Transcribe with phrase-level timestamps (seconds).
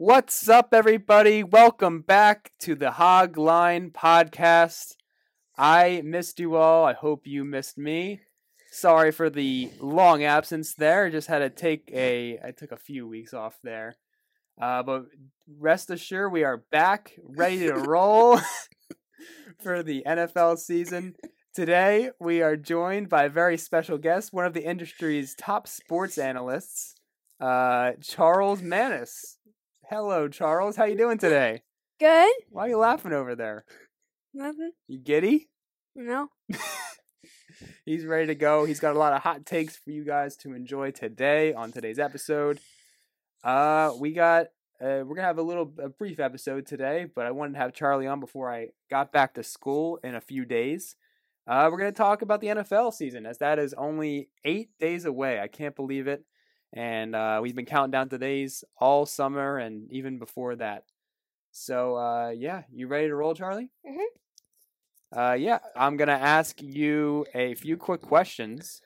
[0.00, 1.42] What's up, everybody?
[1.42, 4.94] Welcome back to the Hogline podcast.
[5.56, 6.84] I missed you all.
[6.84, 8.20] I hope you missed me.
[8.70, 11.06] Sorry for the long absence there.
[11.06, 13.96] I just had to take a I took a few weeks off there.
[14.56, 15.06] Uh, but
[15.58, 18.38] rest assured, we are back, ready to roll
[19.60, 21.16] for the NFL season.
[21.52, 26.18] Today, we are joined by a very special guest, one of the industry's top sports
[26.18, 26.94] analysts,
[27.40, 29.37] uh, Charles Manis.
[29.90, 30.76] Hello, Charles.
[30.76, 31.62] How you doing today?
[31.98, 32.30] Good.
[32.50, 33.64] Why are you laughing over there?
[34.34, 34.72] Nothing.
[34.86, 35.48] You giddy?
[35.96, 36.28] No.
[37.86, 38.66] He's ready to go.
[38.66, 41.98] He's got a lot of hot takes for you guys to enjoy today on today's
[41.98, 42.60] episode.
[43.42, 47.30] Uh, we got uh, we're gonna have a little a brief episode today, but I
[47.30, 50.96] wanted to have Charlie on before I got back to school in a few days.
[51.46, 55.40] Uh, we're gonna talk about the NFL season as that is only eight days away.
[55.40, 56.24] I can't believe it,
[56.72, 60.84] and uh, we've been counting down the days all summer and even before that.
[61.50, 63.70] So uh, yeah, you ready to roll, Charlie?
[63.86, 64.04] Mhm.
[65.16, 68.82] Uh, yeah, I'm gonna ask you a few quick questions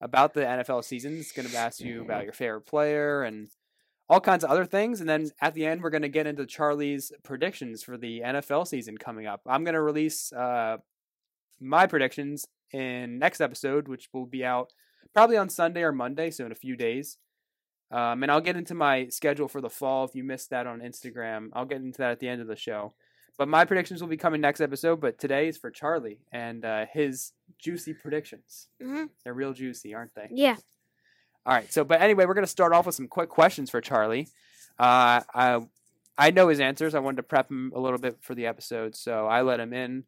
[0.00, 1.18] about the NFL season.
[1.18, 3.48] It's gonna ask you about your favorite player and
[4.08, 7.12] all kinds of other things, and then at the end we're gonna get into Charlie's
[7.22, 9.42] predictions for the NFL season coming up.
[9.46, 10.78] I'm gonna release uh,
[11.60, 14.72] my predictions in next episode, which will be out
[15.12, 17.18] probably on Sunday or Monday, so in a few days.
[17.90, 20.04] Um, and I'll get into my schedule for the fall.
[20.04, 22.56] If you missed that on Instagram, I'll get into that at the end of the
[22.56, 22.94] show.
[23.38, 25.00] But my predictions will be coming next episode.
[25.00, 28.68] But today is for Charlie and uh, his juicy predictions.
[28.82, 30.28] hmm They're real juicy, aren't they?
[30.32, 30.56] Yeah.
[31.44, 31.72] All right.
[31.72, 34.28] So, but anyway, we're gonna start off with some quick questions for Charlie.
[34.78, 35.60] Uh, I
[36.18, 36.94] I know his answers.
[36.94, 39.72] I wanted to prep him a little bit for the episode, so I let him
[39.72, 40.04] in,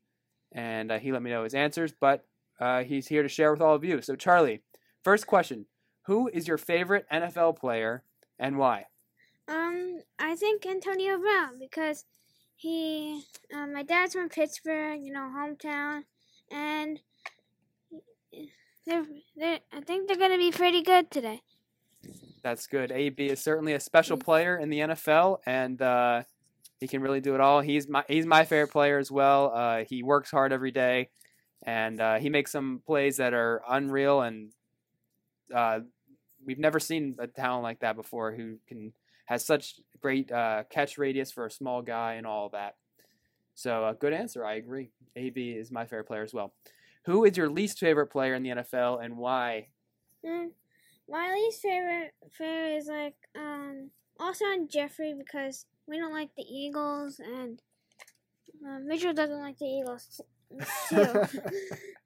[0.52, 1.92] and uh, he let me know his answers.
[1.92, 2.24] But
[2.58, 4.00] uh, he's here to share with all of you.
[4.02, 4.62] So, Charlie,
[5.04, 5.66] first question:
[6.08, 8.02] Who is your favorite NFL player
[8.38, 8.86] and why?
[9.46, 12.06] Um, I think Antonio Brown because
[12.56, 16.04] he, um, my dad's from Pittsburgh, you know, hometown,
[16.50, 16.98] and
[18.86, 19.04] they're,
[19.36, 21.42] they're, I think they're gonna be pretty good today.
[22.42, 22.90] That's good.
[22.90, 26.22] AB is certainly a special player in the NFL, and uh,
[26.80, 27.60] he can really do it all.
[27.60, 29.52] He's my he's my favorite player as well.
[29.54, 31.10] Uh, he works hard every day,
[31.64, 34.52] and uh, he makes some plays that are unreal, and
[35.54, 35.80] uh,
[36.48, 38.94] we've never seen a talent like that before who can
[39.26, 42.76] has such great uh, catch radius for a small guy and all that.
[43.54, 44.46] So, a good answer.
[44.46, 44.88] I agree.
[45.14, 46.54] AB is my favorite player as well.
[47.04, 49.68] Who is your least favorite player in the NFL, and why?
[50.24, 50.48] Mm,
[51.08, 57.20] my least favorite favorite is like um Alshon Jeffery because we don't like the Eagles
[57.20, 57.60] and
[58.66, 60.22] uh, Mitchell doesn't like the Eagles
[60.88, 61.22] too.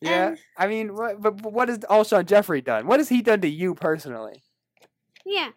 [0.00, 2.86] yeah, And- I mean, what, but but what has Alshon Jeffery done?
[2.86, 4.42] What has he done to you personally?
[5.24, 5.50] yeah.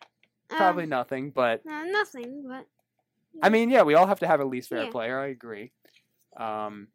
[0.49, 2.65] Um, Probably nothing, but uh, nothing, but
[3.41, 4.89] I mean, yeah, we all have to have a least fair Yeah.
[4.91, 5.17] player.
[5.19, 5.71] I agree.
[6.35, 6.89] Um,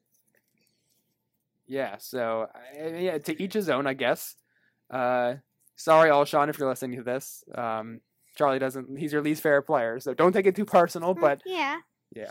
[1.66, 4.36] yeah, so yeah, to each his own, I guess.
[4.90, 5.36] Uh,
[5.74, 7.42] sorry, Alshon, if you're listening to this.
[7.54, 8.00] Um,
[8.36, 8.98] Charlie doesn't.
[8.98, 11.14] He's your least fair player, so don't take it too personal.
[11.14, 11.78] mm, But yeah.
[12.14, 12.30] Yeah.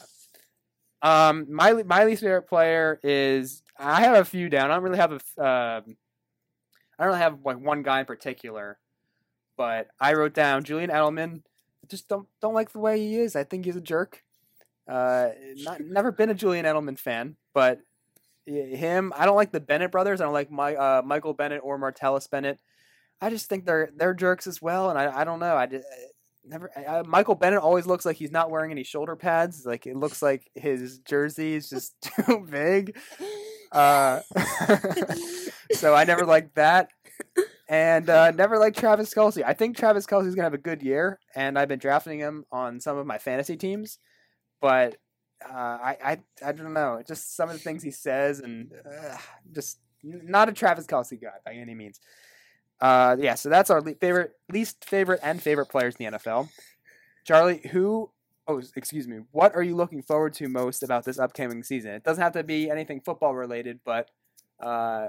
[1.05, 4.71] Um, my my least favorite player is I have a few down.
[4.71, 5.97] I don't really have a um,
[6.97, 8.79] I don't really have like one guy in particular,
[9.55, 11.44] but I wrote down Julian Edelman.
[11.88, 13.35] Just don't don't like the way he is.
[13.35, 14.23] I think he's a jerk.
[14.89, 17.81] Uh, not never been a Julian Edelman fan, but
[18.47, 19.13] him.
[19.15, 20.21] I don't like the Bennett brothers.
[20.21, 22.59] I don't like my uh, Michael Bennett or Martellus Bennett.
[23.21, 25.55] I just think they're they're jerks as well, and I I don't know.
[25.55, 25.85] I just,
[26.47, 29.66] never uh, Michael Bennett always looks like he's not wearing any shoulder pads.
[29.66, 31.95] Like it looks like his jersey is just
[32.25, 32.97] too big.
[33.72, 34.22] Uh,
[35.73, 36.89] so I never liked that,
[37.67, 39.44] and uh, never liked Travis Kelce.
[39.45, 42.79] I think Travis Kelce's gonna have a good year, and I've been drafting him on
[42.79, 44.00] some of my fantasy teams,
[44.62, 44.97] but
[45.44, 47.01] uh, I, I I don't know.
[47.06, 48.72] Just some of the things he says, and
[49.53, 52.00] just not a Travis Kelce guy by any means.
[52.81, 56.50] Uh, yeah, so that's our le- favorite, least favorite, and favorite players in the NFL.
[57.24, 58.12] Charlie, who?
[58.47, 59.22] Oh, excuse me.
[59.31, 61.92] What are you looking forward to most about this upcoming season?
[61.92, 64.12] It doesn't have to be anything football related, but
[64.60, 65.07] uh,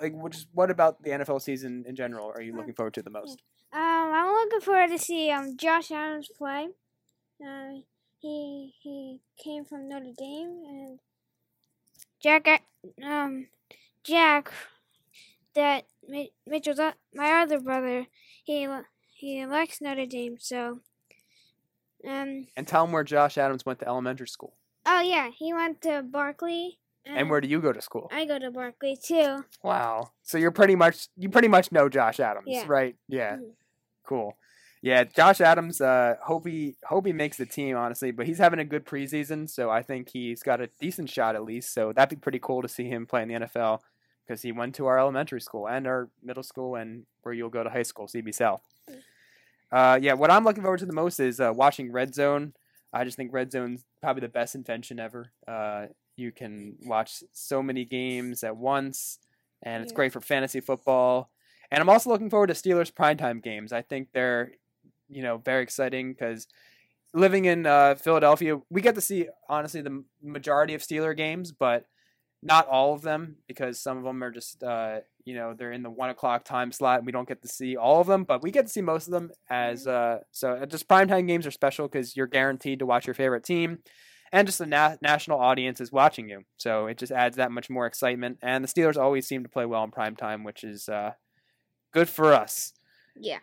[0.00, 3.02] like, what, just, what about the NFL season in general are you looking forward to
[3.02, 3.42] the most?
[3.72, 6.68] Um, I'm looking forward to see um Josh Adams play.
[7.44, 7.80] Uh,
[8.20, 11.00] he he came from Notre Dame and
[12.20, 12.62] Jack
[13.04, 13.48] um
[14.04, 14.52] Jack
[15.56, 15.84] that
[16.46, 16.78] Mitchell's
[17.12, 18.06] my other brother
[18.44, 18.68] he
[19.14, 20.80] he likes Notre Dame so
[22.06, 24.54] um And tell him where Josh Adams went to elementary school,
[24.86, 28.08] oh yeah he went to Barkley and where do you go to school?
[28.12, 29.44] I go to Barkley too.
[29.62, 30.10] Wow.
[30.24, 32.64] So you're pretty much you pretty much know Josh Adams, Yeah.
[32.66, 32.96] right?
[33.08, 33.36] Yeah.
[33.36, 33.52] Mhm.
[34.04, 34.36] Cool.
[34.82, 35.80] Yeah, Josh Adams.
[35.80, 39.48] Uh, hope he hope he makes the team honestly, but he's having a good preseason,
[39.48, 41.72] so I think he's got a decent shot at least.
[41.72, 43.80] So that'd be pretty cool to see him play in the NFL
[44.26, 47.62] because he went to our elementary school and our middle school and where you'll go
[47.62, 48.62] to high school, CB South.
[49.70, 52.52] Uh, yeah, what I'm looking forward to the most is uh, watching Red Zone.
[52.92, 55.32] I just think Red Zone's probably the best invention ever.
[55.46, 55.86] Uh,
[56.16, 59.18] you can watch so many games at once,
[59.62, 59.96] and it's Yeah.
[59.96, 61.30] great for fantasy football.
[61.70, 63.72] And I'm also looking forward to Steelers primetime games.
[63.72, 64.52] I think they're,
[65.08, 66.46] you know, very exciting because
[67.12, 71.86] living in uh, Philadelphia, we get to see honestly the majority of Steeler games, but
[72.42, 75.82] not all of them because some of them are just, uh, you know, they're in
[75.82, 76.98] the one o'clock time slot.
[76.98, 79.06] And we don't get to see all of them, but we get to see most
[79.06, 79.30] of them.
[79.50, 83.14] As uh, so, uh, just primetime games are special because you're guaranteed to watch your
[83.14, 83.78] favorite team,
[84.32, 86.42] and just the na- national audience is watching you.
[86.56, 88.38] So it just adds that much more excitement.
[88.42, 91.12] And the Steelers always seem to play well in primetime, which is uh,
[91.92, 92.72] good for us.
[93.18, 93.38] Yeah.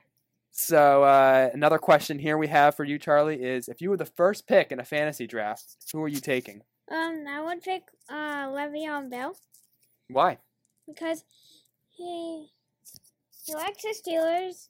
[0.51, 4.06] So uh, another question here we have for you, Charlie, is if you were the
[4.06, 6.62] first pick in a fantasy draft, who are you taking?
[6.89, 9.35] Um, I would pick uh Le'Veon Bell
[10.09, 10.38] Why?
[10.88, 11.24] because
[11.91, 12.51] he
[13.45, 14.69] he likes the Steelers.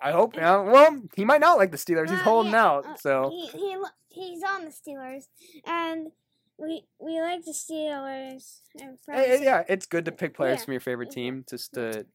[0.00, 0.36] I hope.
[0.36, 2.10] Uh, well, he might not like the Steelers.
[2.10, 2.86] He's Uh, holding yeah, out.
[2.86, 5.28] uh, So He he lo- he's on the Steelers,
[5.64, 6.12] and
[6.58, 8.60] we we like the Steelers.
[8.80, 10.64] And Hey, probably- yeah, it's good to pick players Yeah.
[10.64, 12.06] from your favorite team, just to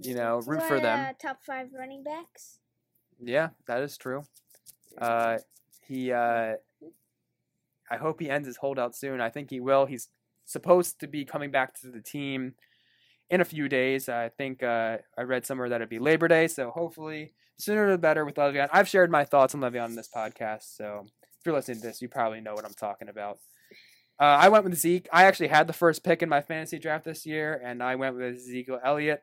[0.00, 1.14] you know root for them.
[1.14, 2.58] the top five running backs.
[3.20, 4.24] Yeah, that is true.
[4.98, 5.38] Uh,
[5.86, 6.12] he.
[6.12, 6.56] Uh,
[7.90, 9.20] I hope he ends his holdout soon.
[9.20, 9.86] I think he will.
[9.86, 10.08] He's
[10.44, 12.54] supposed to be coming back to the team
[13.30, 14.08] in a few days.
[14.08, 17.98] I think uh, I read somewhere that it'd be Labor Day, so hopefully sooner the
[17.98, 18.68] better with Le'Veon.
[18.72, 22.02] I've shared my thoughts on Le'Veon in this podcast, so if you're listening to this,
[22.02, 23.38] you probably know what I'm talking about.
[24.20, 25.08] Uh, I went with Zeke.
[25.12, 28.16] I actually had the first pick in my fantasy draft this year, and I went
[28.16, 29.22] with Ezekiel Elliott.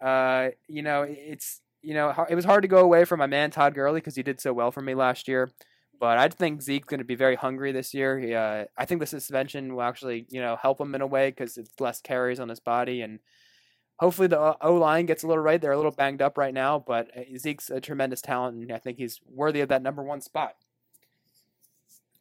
[0.00, 3.50] Uh, you know, it's you know it was hard to go away from my man
[3.50, 5.50] Todd Gurley because he did so well for me last year.
[6.00, 8.18] But I think Zeke's going to be very hungry this year.
[8.18, 11.30] He, uh, I think the suspension will actually, you know, help him in a way
[11.30, 13.20] because it's less carries on his body, and
[14.00, 15.60] hopefully the O line gets a little right.
[15.60, 18.78] They're a little banged up right now, but uh, Zeke's a tremendous talent, and I
[18.78, 20.56] think he's worthy of that number one spot.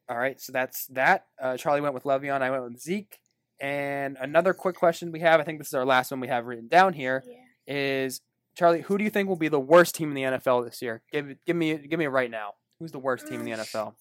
[0.10, 1.25] All right, so that's that.
[1.42, 2.42] Uh, Charlie went with Le'Veon.
[2.42, 3.20] I went with Zeke.
[3.60, 6.46] And another quick question we have, I think this is our last one we have
[6.46, 7.36] written down here, Yeah.
[7.75, 8.20] is
[8.56, 11.02] Charlie, who do you think will be the worst team in the NFL this year?
[11.12, 12.56] Give give me give me right now.
[12.84, 13.52] Who's the worst team in the.
[13.52, 13.94] NFL?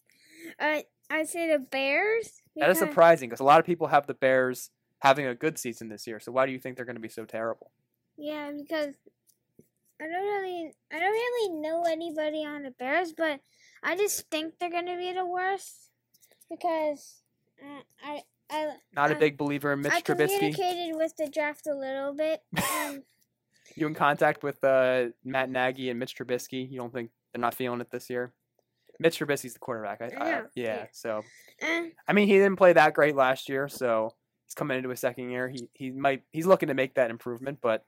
[0.58, 2.42] I I say the Bears.
[2.56, 5.88] That is surprising because a lot of people have the Bears having a good season
[5.88, 6.18] this year.
[6.18, 7.70] So why do you think they're going to be so terrible?
[8.18, 8.96] Yeah, because
[10.00, 13.38] I don't really I don't really know anybody on the Bears, but
[13.84, 15.90] I just think they're gonna be the worst
[16.50, 17.22] because
[17.62, 20.38] uh, I I Not a I- big believer in Mitch I Trubisky.
[20.38, 22.42] communicated with the draft a little bit.
[22.72, 23.04] And
[23.76, 26.68] You in contact with uh, Matt Nagy and Mitch Trubisky?
[26.70, 28.32] You don't think they're not feeling it this year?
[29.02, 30.00] Mitch Trubisky's the quarterback.
[30.00, 30.86] I, I, Yeah, yeah.
[30.92, 31.22] So
[31.60, 31.90] eh.
[32.06, 34.14] I mean, he didn't play that great last year, so
[34.46, 35.48] he's coming into his second year.
[35.48, 37.84] He he might he's looking to make that improvement, but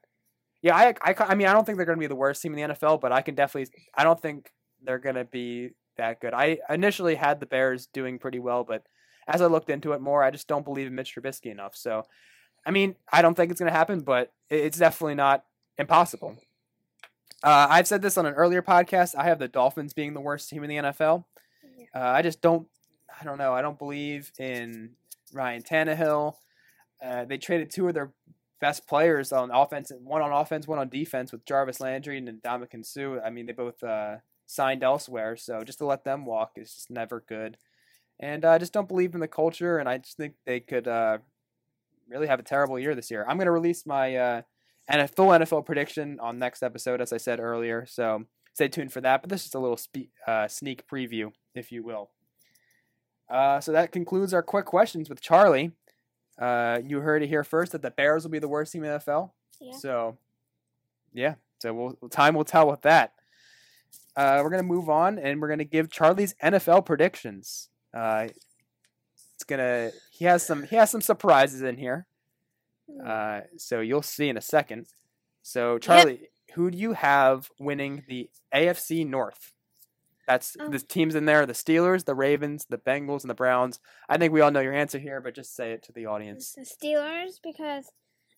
[0.61, 2.53] yeah, I I, I mean, I don't think they're going to be the worst team
[2.53, 4.51] in the NFL, but I can definitely I don't think
[4.83, 6.33] they're going to be that good.
[6.33, 8.83] I initially had the Bears doing pretty well, but
[9.27, 11.75] as I looked into it more, I just don't believe in Mitch Trubisky enough.
[11.75, 12.03] So,
[12.65, 15.43] I mean, I don't think it's going to happen, but it's definitely not
[15.77, 16.37] impossible.
[17.45, 19.13] Uh, I've said this on an earlier podcast.
[19.15, 21.25] I have the Dolphins being the worst team in the NFL.
[21.93, 22.67] Uh, I just don't.
[23.21, 23.53] I don't know.
[23.53, 24.93] I don't believe in
[25.31, 26.37] Ryan Tannehill.
[27.03, 28.11] Uh, they traded two of their
[28.59, 32.83] best players on offense, one on offense, one on defense, with Jarvis Landry and Ndamukong
[32.83, 33.19] Suh.
[33.23, 34.15] I mean, they both uh,
[34.47, 37.57] signed elsewhere, so just to let them walk is just never good.
[38.19, 40.87] And uh, I just don't believe in the culture, and I just think they could
[40.87, 41.19] uh,
[42.09, 43.23] really have a terrible year this year.
[43.29, 44.43] I'm going to release my
[44.91, 47.85] uh, a full NFL prediction on next episode, as I said earlier.
[47.87, 49.21] So stay tuned for that.
[49.21, 52.11] But this is a little spe- uh, sneak preview, if you will.
[53.29, 55.71] Uh, so that concludes our quick questions with Charlie.
[56.39, 58.91] Uh, you heard it here first that the Bears will be the worst team in
[58.91, 59.31] the NFL.
[59.59, 59.77] Yeah.
[59.77, 60.17] So,
[61.13, 61.35] yeah.
[61.59, 63.13] So we'll, time will tell with that.
[64.15, 67.69] Uh, we're gonna move on, and we're gonna give Charlie's NFL predictions.
[67.93, 68.27] Uh,
[69.33, 69.91] it's gonna.
[70.11, 70.63] He has some.
[70.63, 72.05] He has some surprises in here.
[73.05, 74.87] Uh, so you'll see in a second.
[75.41, 79.51] So Charlie, who do you have winning the AFC North?
[80.27, 80.69] That's Oh.
[80.69, 83.79] the teams in there: the Steelers, the Ravens, the Bengals, and the Browns.
[84.09, 86.09] I think we all know your answer here, but just say it to the It's
[86.09, 86.51] audience.
[86.53, 87.91] the Steelers because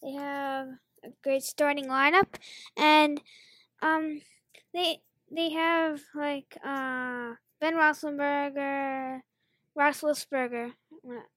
[0.04, 0.68] they have
[1.04, 2.27] a great starting lineup,
[2.75, 3.22] and
[3.82, 4.22] um,
[4.74, 5.01] they
[5.32, 9.22] they have like uh Ben Roethlisberger,
[9.77, 10.74] Roethlisberger.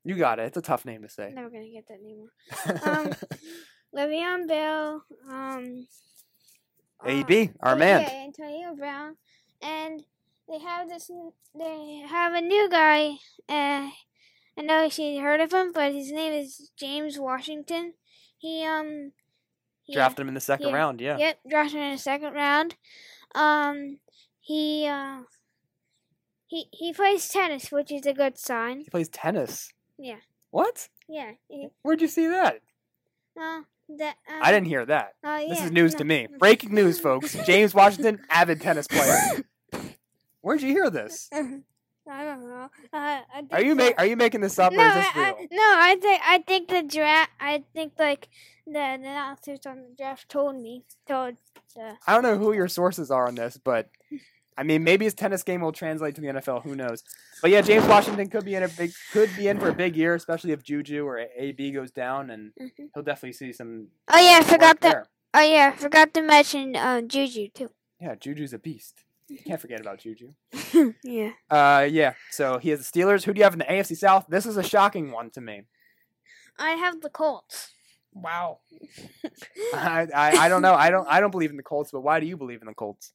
[0.05, 0.45] You got it.
[0.45, 1.33] It's a tough name to say.
[1.35, 2.31] never gonna get that anymore.
[2.85, 3.12] Um,
[3.97, 5.87] Le'Veon Bell, um,
[7.05, 8.03] uh, AB, our oh, man.
[8.03, 9.17] yeah, Antonio Brown,
[9.62, 10.03] and
[10.49, 11.11] they have this.
[11.59, 13.17] They have a new guy.
[13.49, 13.91] Uh,
[14.59, 17.95] I know she heard of him, but his name is James Washington.
[18.39, 19.12] He um.
[19.83, 21.00] he- Drafted him in the second yeah, round.
[21.00, 21.17] Yeah.
[21.19, 22.77] Yep, drafted him in the second round.
[23.35, 23.99] Um,
[24.41, 25.21] he uh,
[26.50, 28.80] he he plays tennis, which is a good sign.
[28.80, 29.73] He plays tennis.
[29.99, 30.21] Yeah.
[30.50, 30.88] What?
[31.09, 31.33] Yeah.
[31.49, 32.61] He, Where'd you see that?
[33.40, 33.61] uh,
[33.99, 34.16] that.
[34.28, 35.14] Uh, I didn't hear that.
[35.23, 36.26] Uh, This is news to me.
[36.38, 37.37] Breaking news, folks.
[37.47, 39.45] James Washington, avid tennis player.
[40.40, 41.28] Where'd you hear this?
[42.12, 42.69] I don't know.
[42.92, 45.07] Uh, I Are you that- ma- Are you making this up, no, or is this
[45.14, 45.37] I, real?
[45.38, 47.30] I, no, I think I think the draft.
[47.40, 48.28] I think like
[48.66, 51.37] the the announcers on the draft told me told
[51.76, 53.90] the I don't know who your sources are on this, but
[54.61, 56.62] I mean, maybe his tennis game will translate to the NFL.
[56.64, 57.02] Who knows?
[57.40, 59.97] But yeah, James Washington could be in a big, could be in for a big
[59.97, 62.90] year, especially if Juju or AB goes down, and Mhm.
[62.93, 63.88] he'll definitely see some.
[64.09, 64.93] Oh yeah, I forgot that.
[64.93, 65.07] there.
[65.33, 67.71] Oh yeah, I forgot to mention uh, Juju too.
[67.99, 69.05] Yeah, Juju's a beast.
[69.29, 70.35] You can't forget about Juju.
[71.05, 71.31] yeah.
[71.49, 72.14] Uh, yeah.
[72.31, 73.25] So he has the Steelers.
[73.25, 74.26] Who do you have in the AFC South?
[74.29, 75.62] This is a shocking one to me.
[76.59, 77.71] I have the Colts.
[78.12, 78.59] Wow.
[79.75, 80.75] I, I I don't know.
[80.75, 82.75] I don't I don't believe in the Colts, but why do you believe in the
[82.75, 83.12] Colts?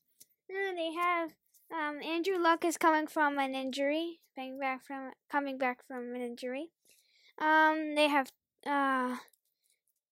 [0.56, 1.30] Uh, they have
[1.74, 6.22] um, Andrew Luck is coming from an injury, coming back from coming back from an
[6.22, 6.68] injury.
[7.42, 8.30] Um, they have
[8.66, 9.18] uh,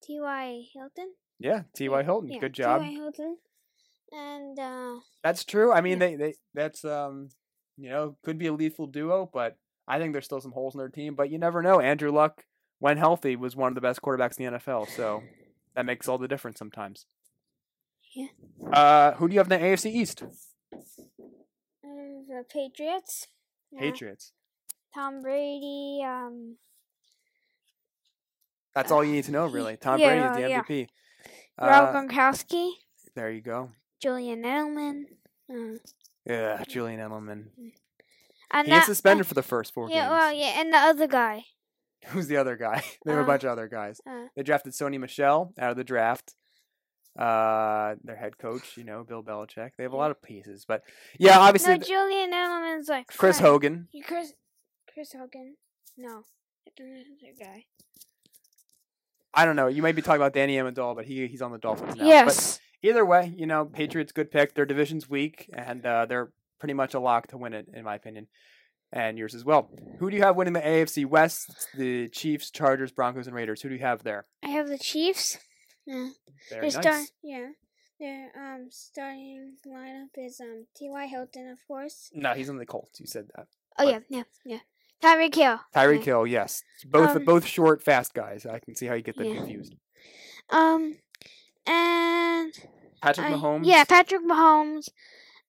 [0.03, 0.19] T.
[0.19, 0.63] Y.
[0.73, 1.13] Hilton.
[1.39, 2.03] Yeah, T.Y.
[2.03, 2.31] Hilton.
[2.31, 2.81] Yeah, Good job.
[2.81, 2.87] T.
[2.89, 2.93] Y.
[2.93, 3.37] Hilton.
[4.11, 5.71] And uh, That's true.
[5.73, 6.07] I mean, Yeah.
[6.07, 7.29] they, they that's um,
[7.77, 9.57] you know, could be a lethal duo, but
[9.87, 11.15] I think there's still some holes in their team.
[11.15, 11.79] But you never know.
[11.79, 12.43] Andrew Luck,
[12.79, 14.89] when healthy, was one of the best quarterbacks in the NFL.
[14.89, 15.23] So
[15.75, 17.05] that makes all the difference sometimes.
[18.15, 18.27] Yeah.
[18.71, 20.23] Uh, who do you have in the AFC East?
[20.23, 20.27] uh,
[21.83, 23.27] the Patriots.
[23.71, 24.31] Yeah, Patriots.
[24.93, 26.01] Tom Brady.
[26.05, 26.57] Um,
[28.75, 29.77] That's all you need to know, really.
[29.77, 30.61] Tom Yeah, Brady is the yeah.
[30.61, 30.87] MVP.
[31.59, 32.71] Rob Uh, Gronkowski.
[33.15, 33.71] there you go.
[34.01, 35.03] Julian Edelman.
[35.51, 35.77] Uh,
[36.25, 37.47] Yeah, Julian Edelman.
[38.51, 40.09] and He that- is suspended for the first four Yeah, games.
[40.11, 41.45] well, yeah, and the other guy.
[42.07, 42.83] Who's the other guy?
[43.05, 44.01] they have a Uh, bunch of other guys.
[44.07, 46.35] Uh, They drafted Sony Michel out of the draft.
[47.17, 49.71] Uh, their head coach, you know, Bill Belichick.
[49.77, 50.81] They have a lot of pieces, but
[51.19, 53.51] yeah, obviously no, th- Julian Edelman's like Chris friend.
[53.53, 53.87] Hogan.
[53.91, 54.33] You Chris
[54.91, 55.55] Chris Hogan.
[55.95, 56.23] No,
[57.39, 57.65] guy.
[59.33, 59.67] I don't know.
[59.67, 62.03] You might be talking about Danny Amendola, but he he's on the Dolphins now.
[62.03, 62.59] But Yes.
[62.81, 64.53] either way, you know, Patriots good pick.
[64.55, 67.95] Their division's weak, and uh, they're pretty much a lock to win it, in my
[67.95, 68.27] opinion,
[68.91, 69.69] and yours as well.
[69.99, 71.67] Who do you have winning the AFC West?
[71.77, 73.61] The Chiefs, Chargers, Broncos, and Raiders.
[73.61, 74.25] Who do you have there?
[74.43, 75.37] I have the Chiefs.
[75.85, 76.09] Yeah.
[76.49, 76.81] Very Their nice.
[76.81, 77.49] start, yeah.
[77.99, 80.89] Their um starting lineup is um T.
[80.89, 81.05] Y.
[81.07, 82.09] Hilton, of course.
[82.13, 82.99] No, he's on the Colts.
[82.99, 83.47] You said that.
[83.77, 84.59] Oh But- yeah, yeah, yeah.
[85.01, 85.59] Tyreek Hill.
[85.75, 86.05] Tyreek Yeah.
[86.05, 86.63] Hill, yes.
[86.85, 88.45] Both Um, both short, fast guys.
[88.45, 89.35] I can see how you get them Yeah.
[89.35, 89.75] confused.
[90.49, 90.97] Um,
[91.67, 92.53] and
[93.01, 94.89] Patrick I- Mahomes, Yeah, Patrick Mahomes,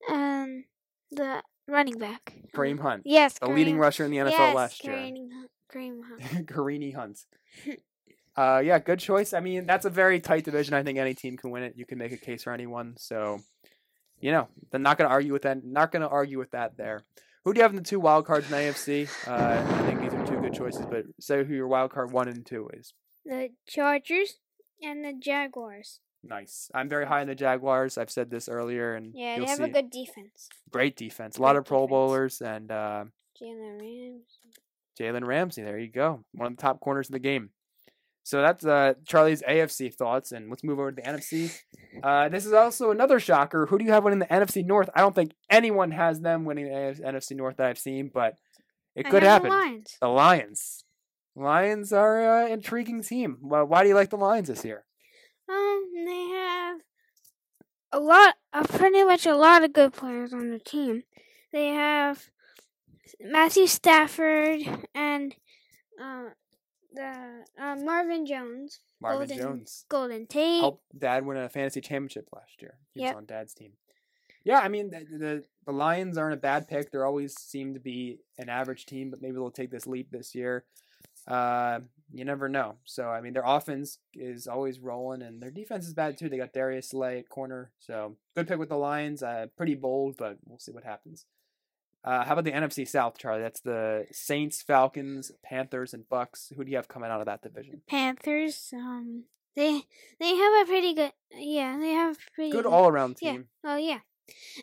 [0.08, 0.64] and
[1.12, 2.34] the running back.
[2.52, 4.94] Kareem Hunt, Yes, the leading rusher in the NFL yes, last year.
[4.94, 6.46] Kareem Hunt- Kareem Hunt.
[6.48, 7.24] Kareem Hunt.
[8.36, 9.32] Uh, yeah, good choice.
[9.32, 10.74] I mean, that's a very tight division.
[10.74, 11.74] I think any team can win it.
[11.76, 12.94] You can make a case for anyone.
[12.98, 13.40] So,
[14.20, 15.64] you know, they're not going to argue with that.
[15.64, 17.02] Not going to argue with that there.
[17.44, 19.08] Who do you have in the two wild cards in the AFC?
[19.28, 22.26] Uh, I think these are two good choices, but say who your wild card one
[22.26, 22.94] and two is.
[23.24, 24.38] The Chargers
[24.82, 26.00] and the Jaguars.
[26.22, 26.70] Nice.
[26.74, 27.98] I'm very high in the Jaguars.
[27.98, 30.48] I've said this earlier, and Yeah, they have see a good defense.
[30.70, 31.36] great defense.
[31.36, 31.90] A lot Great of Pro defense.
[31.90, 33.04] Bowlers and uh,
[33.40, 34.22] Jalen Rams.
[34.98, 35.62] Jalen Ramsey.
[35.62, 36.24] There you go.
[36.32, 37.50] One of the top corners in the game.
[38.24, 41.54] So that's uh, Charlie's AFC thoughts, and let's move over to the NFC.
[42.02, 43.66] Uh, this is also another shocker.
[43.66, 44.88] Who do you have winning the NFC North?
[44.94, 46.70] I don't think anyone has them winning the
[47.04, 48.34] NFC North that I've seen, but
[48.96, 49.50] it I could happen.
[49.50, 49.96] The Lions.
[50.00, 50.84] The Lions.
[51.36, 53.38] Lions are an intriguing team.
[53.42, 54.84] Well, why do you like the Lions this year?
[55.48, 56.80] Um, they have
[57.92, 61.02] a lot, uh, pretty much a lot of good players on the team.
[61.52, 62.30] They have
[63.20, 64.60] Matthew Stafford
[64.94, 65.34] and
[66.02, 66.30] uh,
[66.94, 70.60] the uh, Marvin Jones, Marvin Golden- Jones Golden Tate.
[70.60, 72.78] helped Dad win a fantasy championship last year.
[72.94, 73.14] He Yep.
[73.14, 73.72] was on Dad's team.
[74.44, 76.90] Yeah, I mean the, the the Lions aren't a bad pick.
[76.90, 80.34] They always seem to be an average team, but maybe they'll take this leap this
[80.34, 80.64] year.
[81.26, 81.80] Uh,
[82.12, 82.76] you never know.
[82.84, 86.28] So I mean, their offense is always rolling, and their defense is bad too.
[86.28, 89.22] They got Darius Slay at corner, so good pick with the Lions.
[89.22, 91.24] Uh, pretty bold, but we'll see what happens.
[92.04, 93.40] Uh, how about the NFC South, Charlie?
[93.40, 96.52] That's the Saints, Falcons, Panthers, and Bucks.
[96.54, 97.80] Who do you have coming out of that division?
[97.88, 98.70] Panthers.
[98.74, 99.24] Um,
[99.56, 99.82] they
[100.20, 101.12] they have a pretty good.
[101.32, 103.46] Yeah, they have a pretty Good all around team.
[103.64, 103.70] Yeah.
[103.72, 104.00] Oh yeah.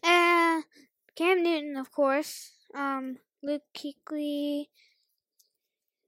[0.04, 0.62] Uh,
[1.16, 2.52] Cam Newton, of course.
[2.76, 4.66] Um, Luke Kuechly,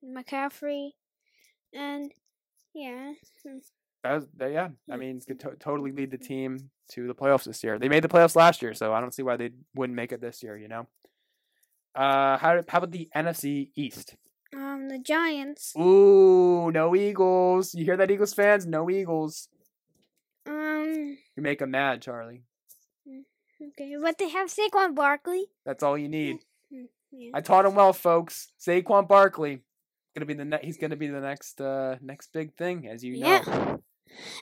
[0.06, 0.92] McCaffrey,
[1.74, 2.12] and
[2.76, 3.14] yeah.
[4.04, 6.70] That was, yeah, I mean, could to- totally lead the team.
[6.92, 7.80] to the playoffs this year.
[7.80, 10.22] They made the playoffs last year, so I don't see why they wouldn't make it
[10.22, 10.58] this year.
[10.58, 10.88] You know.
[11.96, 14.16] Uh, how how about the NFC East?
[14.56, 15.74] Um, the Giants.
[15.78, 17.74] Ooh, no Eagles.
[17.74, 18.66] You hear that, Eagles fans?
[18.66, 19.48] No Eagles.
[20.46, 22.44] Um, You make them mad, Charlie.
[23.62, 25.46] okay, but they have Saquon Barkley.
[25.66, 26.38] That's all you need.
[27.12, 27.30] Yeah.
[27.34, 28.52] I taught him well, folks.
[28.60, 29.62] Saquon Barkley,
[30.16, 33.20] gonna be the ne- he's gonna be the next uh next big thing, as you
[33.20, 33.28] know.
[33.28, 33.76] Yeah.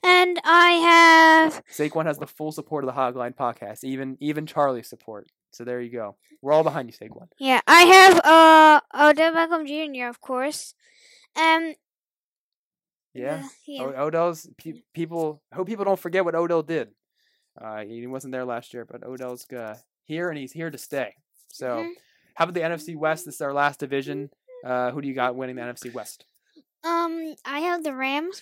[0.03, 4.88] And I have Saquon has the full support of the Hogline podcast, even even Charlie's
[4.89, 5.27] support.
[5.51, 6.15] So there you go.
[6.41, 7.27] We're all behind you, Saquon.
[7.39, 10.08] yeah, I have uh Odell Beckham Jr.
[10.08, 10.74] of course.
[11.36, 11.74] Um.
[13.13, 13.41] Yeah.
[13.43, 13.81] uh, yeah.
[13.84, 15.41] O- Odell's pe- people.
[15.53, 16.89] Hope people don't forget what Odell did.
[17.60, 21.13] Uh, he wasn't there last year, but Odell's uh, here and he's here to stay.
[21.50, 21.91] So, Mhm.
[22.36, 23.25] how about the NFC West?
[23.25, 24.29] This is our last division.
[24.63, 26.25] Uh, who do you got winning the NFC West?
[26.84, 28.41] Um, I have the Rams.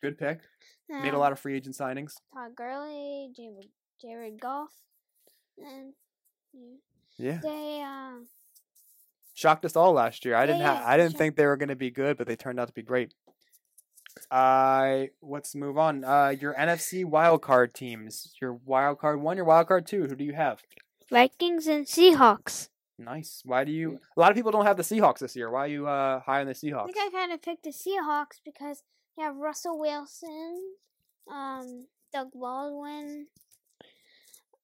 [0.00, 0.40] Good pick.
[0.88, 2.14] Made a um, lot of free agent signings.
[2.32, 3.66] Todd Gurley, Jared,
[4.00, 4.70] Jared Goff,
[5.58, 5.92] and
[7.18, 8.18] yeah, they uh
[9.34, 10.34] shocked us all last year.
[10.34, 11.18] I Yeah, didn't ha- I didn't sure.
[11.18, 13.14] think they were going to be good, but they turned out to be great.
[14.30, 16.02] Uh, let's move on.
[16.04, 18.34] Uh, your NFC wild card teams.
[18.40, 20.04] Your wild card one, your wild card two.
[20.06, 20.62] Who do you have?
[21.10, 22.68] Vikings and Seahawks.
[22.98, 23.42] Nice.
[23.44, 23.98] Why do you?
[24.16, 25.50] A lot of people don't have the Seahawks this year.
[25.50, 26.82] Why are you uh high on the Seahawks?
[26.88, 28.82] I think I kind of picked the Seahawks because
[29.18, 30.62] you have Russell Wilson,
[31.30, 33.26] um, Doug Baldwin.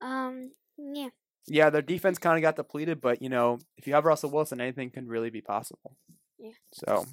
[0.01, 1.11] Um, yeah,
[1.46, 4.61] Yeah, their defense kind of got depleted, but you know, if you have Russell Wilson,
[4.61, 5.96] anything can really be possible.
[6.38, 6.52] Yeah.
[6.72, 7.04] So,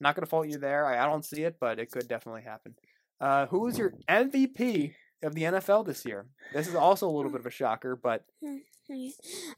[0.00, 0.86] not gonna fault you there.
[0.86, 2.74] I, I don't see it, but it could definitely happen.
[3.20, 6.26] Uh, who was your MVP of the NFL this year?
[6.52, 8.24] This is also a little bit of a shocker, but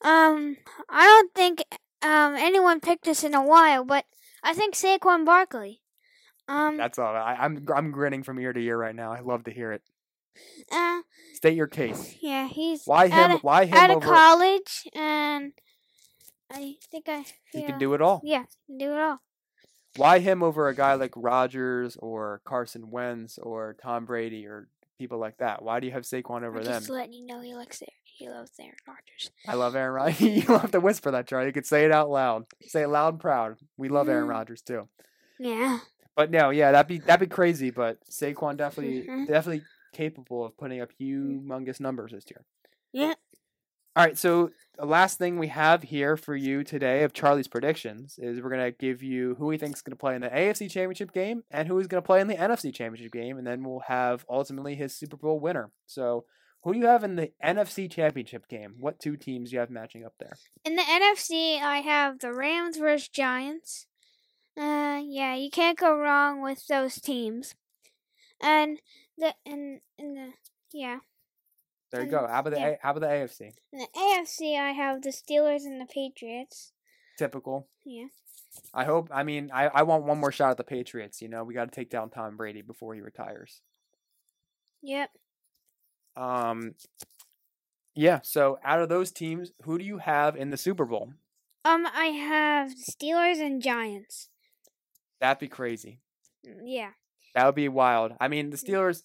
[0.02, 0.56] um,
[0.88, 1.62] I don't think
[2.02, 4.04] um anyone picked this in a while, but
[4.42, 5.80] I think Saquon Barkley.
[6.48, 7.14] Um, that's all.
[7.14, 9.12] I, I'm I'm grinning from ear to ear right now.
[9.12, 9.82] I love to hear it.
[10.73, 11.00] Uh,
[11.35, 12.16] State your case.
[12.21, 13.37] yeah, he's Why out him?
[13.37, 14.07] of, Why him out of over?
[14.07, 15.52] college, and
[16.50, 18.21] I think I He yeah, can do it all.
[18.25, 18.45] yeah,
[18.78, 19.19] do it all.
[19.97, 24.68] Why him over a guy like Rodgers or Carson Wentz or Tom Brady or
[24.99, 25.62] people like that?
[25.62, 26.81] Why do you have Saquon over I'm them?
[26.81, 27.90] just letting you know he likes Aaron.
[28.05, 29.31] He loves Aaron Rodgers.
[29.46, 30.20] I love Aaron Rodgers.
[30.20, 31.46] you don't have to whisper that, Charlie.
[31.49, 32.44] You could say it out loud.
[32.62, 33.57] Say it loud and proud.
[33.77, 34.31] We love Aaron Mm.
[34.31, 34.88] Rodgers too.
[35.38, 35.79] Yeah.
[36.14, 37.70] But no, yeah, that'd be that'd be crazy.
[37.70, 39.27] But Saquon definitely Mhm.
[39.27, 39.64] definitely
[39.96, 42.44] capable of putting up humongous numbers this year.
[42.92, 43.14] Yeah.
[43.96, 48.18] All right, so the last thing we have here for you today of Charlie's predictions
[48.18, 51.12] is we're gonna give you who we think is gonna play in the AFC Championship
[51.12, 54.26] game and who is gonna play in the NFC Championship game, and then we'll have
[54.28, 55.70] ultimately his Super Bowl winner.
[55.87, 56.26] So,
[56.62, 58.74] who do you have in the NFC Championship game?
[58.80, 60.37] What two teams do you have matching up there?
[60.66, 63.87] In the NFC, I have the Rams versus Giants.
[64.59, 67.54] Uh, yeah, you can't go wrong with those teams.
[68.42, 68.78] And
[69.18, 70.33] the in in the
[70.72, 70.98] yeah
[71.90, 72.26] There you And- go.
[72.26, 72.76] How about the yeah.
[72.83, 73.52] How about the AFC?
[73.72, 76.72] in the AFC, I have the Steelers and the Patriots.
[77.18, 77.68] Typical.
[77.85, 78.07] Yeah.
[78.74, 79.09] I hope.
[79.12, 81.20] I mean, I, I want one more shot at the Patriots.
[81.22, 83.61] You know, we got to take down Tom Brady before he retires.
[84.83, 85.11] Yep.
[86.16, 86.74] Um.
[87.94, 88.20] Yeah.
[88.22, 91.12] So, out of those teams, who do you have in the Super Bowl?
[91.64, 94.29] Um, I have Steelers and Giants.
[95.20, 96.00] That'd be crazy.
[96.46, 96.90] Mm, Yeah.
[97.37, 98.14] That would be wild.
[98.18, 99.03] I mean, the Steelers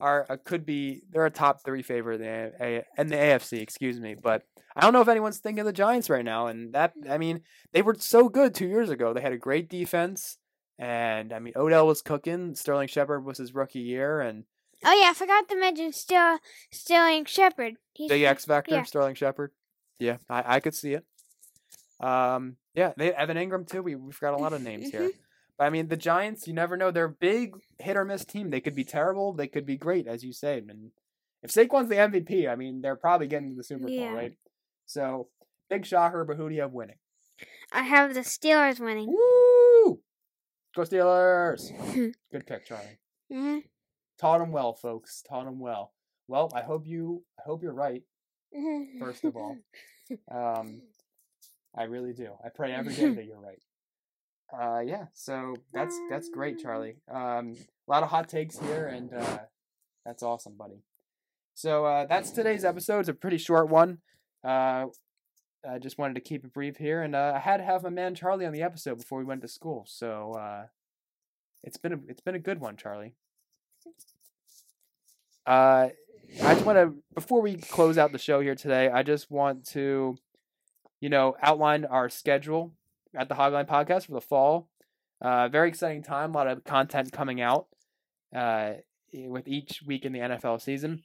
[0.00, 3.60] are uh, could be they're a top three favorite in the A- in the AFC.
[3.60, 4.44] Excuse me, but
[4.76, 6.46] I don't know if anyone's thinking of the Giants right now.
[6.46, 7.40] And that I mean,
[7.72, 9.12] they were so good two years ago.
[9.12, 10.38] They had a great defense,
[10.78, 12.54] and I mean, Odell was cooking.
[12.54, 14.44] Sterling Shepard was his rookie year, and
[14.84, 16.38] Oh yeah, I forgot to mention still
[16.70, 17.74] Sterling Shepard.
[17.94, 18.82] He's Big X Factor, yeah.
[18.84, 19.50] Sterling Shepard.
[19.98, 21.04] Yeah, I, I could see it.
[21.98, 23.82] Um, yeah, they Evan Engram too.
[23.82, 25.10] We we've got a lot of names here.
[25.58, 26.90] But I mean, the Giants, you never know.
[26.90, 28.50] They're a big hit or miss team.
[28.50, 29.32] They could be terrible.
[29.32, 30.58] They could be great, as you say.
[30.58, 30.90] And
[31.42, 34.12] if Saquon's the MVP, I mean, they're probably getting to the Super Bowl, Yeah.
[34.14, 34.32] right?
[34.86, 35.28] So
[35.68, 36.24] big shocker.
[36.24, 36.96] But who do you have winning?
[37.72, 39.08] I have the Steelers winning.
[39.08, 40.00] Woo!
[40.74, 41.70] Go Steelers!
[42.32, 42.98] Good pick, Charlie.
[43.30, 43.58] hmm
[44.20, 45.22] Taught them well, folks.
[45.28, 45.92] Taught them well.
[46.28, 47.24] Well, I hope you.
[47.38, 48.02] I hope you're right.
[48.98, 49.56] First of all.
[50.30, 50.82] Um,
[51.74, 52.32] I really do.
[52.44, 53.58] I pray every day that you're right.
[54.52, 55.06] Uh, yeah.
[55.14, 56.96] So that's that's great, Charlie.
[57.10, 57.56] Um,
[57.88, 59.38] a lot of hot takes here, and uh,
[60.04, 60.82] that's awesome, buddy.
[61.54, 63.00] So uh, that's today's episode.
[63.00, 63.98] It's a pretty short one.
[64.44, 64.86] Uh,
[65.68, 67.88] I just wanted to keep it brief here, and uh, I had to have my
[67.88, 69.84] man Charlie on the episode before we went to school.
[69.86, 70.66] So uh,
[71.62, 73.14] it's been a, it's been a good one, Charlie.
[75.46, 75.88] Uh,
[76.42, 79.66] I just want to before we close out the show here today, I just want
[79.68, 80.16] to,
[81.00, 82.72] you know, outline our schedule
[83.16, 84.68] at the Hogline Podcast for the fall.
[85.20, 87.66] Uh, very exciting time, a lot of content coming out
[88.34, 88.72] uh,
[89.12, 91.02] with each week in the NFL season.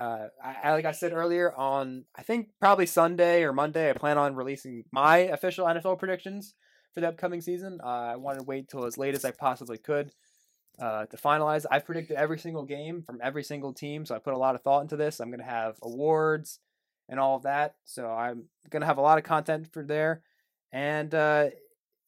[0.00, 4.18] uh, I, like I said earlier on, I think probably Sunday or Monday, I plan
[4.18, 6.54] on releasing my official NFL predictions
[6.94, 7.80] for the upcoming season.
[7.82, 10.12] Uh, I wanted to wait till as late as I possibly could
[10.80, 11.66] uh, to finalize.
[11.70, 14.62] I've predicted every single game from every single team, so I put a lot of
[14.62, 15.20] thought into this.
[15.20, 16.60] I'm going to have awards
[17.08, 20.22] and all of that, so I'm going to have a lot of content for there.
[20.72, 21.46] And uh,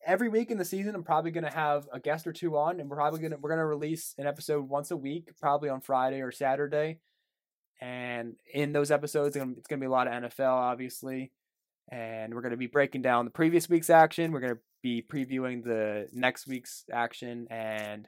[0.07, 2.81] every week in the season, I'm probably going to have a guest or two on,
[2.81, 5.69] and we're probably going to we're going to release an episode once a week, probably
[5.69, 6.99] on Friday or Saturday.
[7.81, 11.33] And in those episodes, it's going to be a lot of NFL, obviously.
[11.91, 14.31] And we're going to be breaking down the previous week's action.
[14.31, 18.07] We're going to be previewing the next week's action and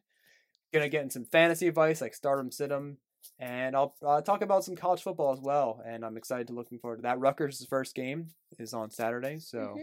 [0.72, 2.96] going to get in some fantasy advice like stardom, situm.
[3.40, 5.82] And I'll uh, talk about some college football as well.
[5.84, 7.18] And I'm excited to looking forward to that.
[7.18, 8.28] Rutgers' first game
[8.60, 9.38] is on Saturday.
[9.40, 9.82] So Mhm.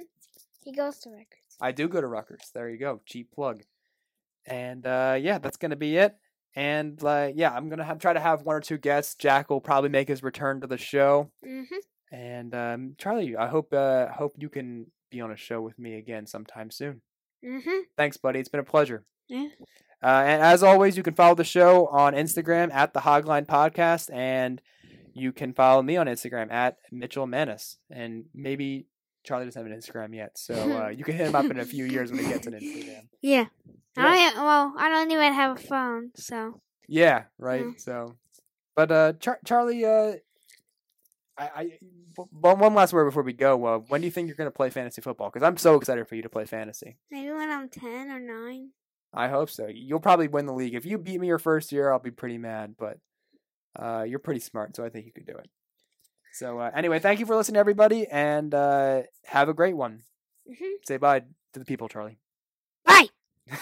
[0.63, 1.57] He goes to Rutgers.
[1.59, 2.51] I do go to Rutgers.
[2.53, 3.01] There you go.
[3.05, 3.63] Cheap plug.
[4.45, 6.15] And uh, yeah, that's going to be it.
[6.55, 9.15] And uh, yeah, I'm gonna try to have one or two guests.
[9.15, 11.31] Jack will probably make his return to the show.
[11.45, 12.15] Mm-hmm.
[12.15, 15.95] And um, Charlie, I hope uh, hope you can be on a show with me
[15.95, 17.01] again sometime soon.
[17.45, 17.83] Mm-hmm.
[17.97, 18.39] Thanks, buddy.
[18.39, 19.05] It's been a pleasure.
[19.29, 19.47] Yeah.
[20.03, 24.13] Uh, and as always, you can follow the show on Instagram at the Hogline Podcast,
[24.13, 24.61] and
[25.13, 27.77] you can follow me on Instagram at Mitchell Manis.
[27.89, 28.87] And maybe
[29.23, 31.65] Charlie doesn't have an Instagram yet, so uh, you can hit him up in a
[31.65, 33.07] few years when he gets an Instagram.
[33.21, 33.45] Yeah.
[33.45, 33.45] Yeah.
[33.97, 37.63] I don't well, I don't even have a phone, so Yeah, right.
[37.65, 37.79] Mm.
[37.79, 38.15] So,
[38.75, 40.13] but uh, Char- Charlie, uh,
[41.37, 41.71] I, I
[42.31, 43.65] one one last word before we go.
[43.65, 45.29] Uh, when do you think you're going to play fantasy football?
[45.29, 46.97] Because I'm so excited for you to play fantasy.
[47.09, 48.69] maybe when I'm ten or nine.
[49.13, 49.67] I hope so.
[49.67, 50.73] You'll probably win the league.
[50.73, 52.75] If you beat me your first year, I'll be pretty mad.
[52.77, 52.97] But
[53.77, 55.49] uh, you're pretty smart, so I think you could do it.
[56.33, 60.03] So uh, anyway, thank you for listening, everybody, and uh, have a great one.
[60.49, 60.75] Mm-hmm.
[60.85, 62.19] Say bye to the people, Charlie.
[62.85, 63.07] Bye.